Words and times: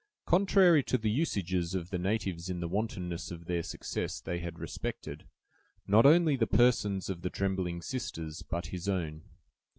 Contrary 0.25 0.81
to 0.81 0.97
the 0.97 1.11
usages 1.11 1.75
of 1.75 1.91
the 1.91 1.99
natives 1.99 2.49
in 2.49 2.59
the 2.59 2.67
wantonness 2.67 3.29
of 3.29 3.45
their 3.45 3.61
success 3.61 4.19
they 4.19 4.39
had 4.39 4.57
respected, 4.57 5.27
not 5.85 6.07
only 6.07 6.35
the 6.35 6.47
persons 6.47 7.07
of 7.07 7.21
the 7.21 7.29
trembling 7.29 7.83
sisters, 7.83 8.41
but 8.41 8.65
his 8.73 8.89
own. 8.89 9.21